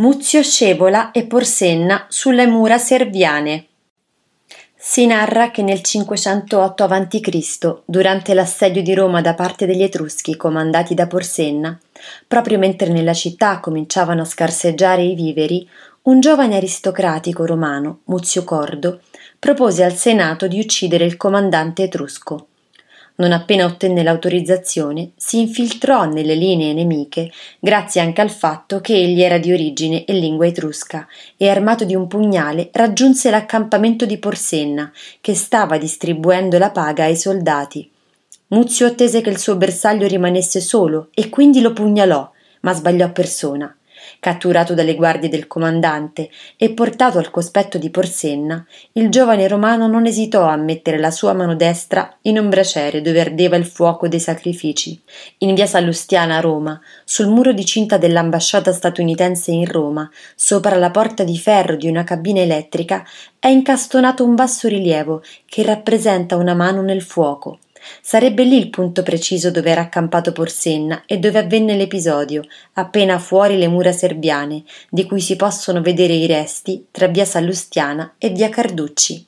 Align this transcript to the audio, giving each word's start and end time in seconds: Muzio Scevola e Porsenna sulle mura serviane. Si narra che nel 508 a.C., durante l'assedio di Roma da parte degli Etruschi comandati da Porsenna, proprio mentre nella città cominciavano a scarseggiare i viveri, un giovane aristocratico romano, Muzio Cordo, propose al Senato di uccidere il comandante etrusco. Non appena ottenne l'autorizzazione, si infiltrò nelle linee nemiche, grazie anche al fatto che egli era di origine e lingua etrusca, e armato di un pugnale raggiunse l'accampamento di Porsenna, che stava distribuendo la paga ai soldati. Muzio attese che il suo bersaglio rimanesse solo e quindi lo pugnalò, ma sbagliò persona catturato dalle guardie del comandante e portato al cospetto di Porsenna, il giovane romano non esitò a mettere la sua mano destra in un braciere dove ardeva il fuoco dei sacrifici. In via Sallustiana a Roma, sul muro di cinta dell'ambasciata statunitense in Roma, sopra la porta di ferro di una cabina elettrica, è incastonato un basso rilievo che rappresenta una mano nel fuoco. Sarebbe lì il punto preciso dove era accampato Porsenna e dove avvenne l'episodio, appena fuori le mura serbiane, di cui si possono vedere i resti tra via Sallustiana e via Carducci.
Muzio 0.00 0.44
Scevola 0.44 1.10
e 1.10 1.26
Porsenna 1.26 2.06
sulle 2.08 2.46
mura 2.46 2.78
serviane. 2.78 3.66
Si 4.76 5.06
narra 5.06 5.50
che 5.50 5.62
nel 5.62 5.82
508 5.82 6.84
a.C., 6.84 7.80
durante 7.84 8.32
l'assedio 8.32 8.80
di 8.80 8.94
Roma 8.94 9.20
da 9.20 9.34
parte 9.34 9.66
degli 9.66 9.82
Etruschi 9.82 10.36
comandati 10.36 10.94
da 10.94 11.08
Porsenna, 11.08 11.76
proprio 12.28 12.58
mentre 12.58 12.90
nella 12.90 13.12
città 13.12 13.58
cominciavano 13.58 14.22
a 14.22 14.24
scarseggiare 14.24 15.02
i 15.02 15.16
viveri, 15.16 15.68
un 16.02 16.20
giovane 16.20 16.54
aristocratico 16.54 17.44
romano, 17.44 18.02
Muzio 18.04 18.44
Cordo, 18.44 19.00
propose 19.36 19.82
al 19.82 19.94
Senato 19.94 20.46
di 20.46 20.60
uccidere 20.60 21.06
il 21.06 21.16
comandante 21.16 21.82
etrusco. 21.82 22.46
Non 23.20 23.32
appena 23.32 23.64
ottenne 23.64 24.04
l'autorizzazione, 24.04 25.10
si 25.16 25.40
infiltrò 25.40 26.04
nelle 26.04 26.36
linee 26.36 26.72
nemiche, 26.72 27.32
grazie 27.58 28.00
anche 28.00 28.20
al 28.20 28.30
fatto 28.30 28.80
che 28.80 28.94
egli 28.94 29.20
era 29.22 29.38
di 29.38 29.52
origine 29.52 30.04
e 30.04 30.12
lingua 30.12 30.46
etrusca, 30.46 31.04
e 31.36 31.48
armato 31.48 31.84
di 31.84 31.96
un 31.96 32.06
pugnale 32.06 32.70
raggiunse 32.72 33.30
l'accampamento 33.30 34.06
di 34.06 34.18
Porsenna, 34.18 34.92
che 35.20 35.34
stava 35.34 35.78
distribuendo 35.78 36.58
la 36.58 36.70
paga 36.70 37.04
ai 37.04 37.16
soldati. 37.16 37.90
Muzio 38.48 38.86
attese 38.86 39.20
che 39.20 39.30
il 39.30 39.38
suo 39.38 39.56
bersaglio 39.56 40.06
rimanesse 40.06 40.60
solo 40.60 41.08
e 41.12 41.28
quindi 41.28 41.60
lo 41.60 41.72
pugnalò, 41.72 42.30
ma 42.60 42.72
sbagliò 42.72 43.10
persona 43.10 43.77
catturato 44.20 44.74
dalle 44.74 44.94
guardie 44.94 45.28
del 45.28 45.46
comandante 45.46 46.30
e 46.56 46.70
portato 46.70 47.18
al 47.18 47.30
cospetto 47.30 47.78
di 47.78 47.90
Porsenna, 47.90 48.64
il 48.92 49.08
giovane 49.08 49.48
romano 49.48 49.86
non 49.86 50.06
esitò 50.06 50.46
a 50.46 50.56
mettere 50.56 50.98
la 50.98 51.10
sua 51.10 51.32
mano 51.32 51.54
destra 51.54 52.16
in 52.22 52.38
un 52.38 52.48
braciere 52.48 53.00
dove 53.00 53.20
ardeva 53.20 53.56
il 53.56 53.66
fuoco 53.66 54.08
dei 54.08 54.20
sacrifici. 54.20 55.00
In 55.38 55.54
via 55.54 55.66
Sallustiana 55.66 56.36
a 56.36 56.40
Roma, 56.40 56.80
sul 57.04 57.28
muro 57.28 57.52
di 57.52 57.64
cinta 57.64 57.98
dell'ambasciata 57.98 58.72
statunitense 58.72 59.50
in 59.50 59.66
Roma, 59.66 60.08
sopra 60.34 60.76
la 60.76 60.90
porta 60.90 61.24
di 61.24 61.38
ferro 61.38 61.76
di 61.76 61.88
una 61.88 62.04
cabina 62.04 62.40
elettrica, 62.40 63.04
è 63.38 63.48
incastonato 63.48 64.24
un 64.24 64.34
basso 64.34 64.68
rilievo 64.68 65.22
che 65.46 65.62
rappresenta 65.62 66.36
una 66.36 66.54
mano 66.54 66.82
nel 66.82 67.02
fuoco. 67.02 67.58
Sarebbe 68.00 68.44
lì 68.44 68.56
il 68.56 68.70
punto 68.70 69.02
preciso 69.02 69.50
dove 69.50 69.70
era 69.70 69.80
accampato 69.80 70.32
Porsenna 70.32 71.02
e 71.06 71.18
dove 71.18 71.38
avvenne 71.38 71.76
l'episodio, 71.76 72.42
appena 72.74 73.18
fuori 73.18 73.58
le 73.58 73.68
mura 73.68 73.92
serbiane, 73.92 74.62
di 74.88 75.04
cui 75.04 75.20
si 75.20 75.36
possono 75.36 75.80
vedere 75.80 76.14
i 76.14 76.26
resti 76.26 76.86
tra 76.90 77.06
via 77.06 77.24
Sallustiana 77.24 78.14
e 78.18 78.30
via 78.30 78.48
Carducci. 78.48 79.26